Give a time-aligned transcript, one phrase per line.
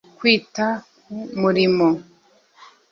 [0.17, 1.89] kwita ku murimo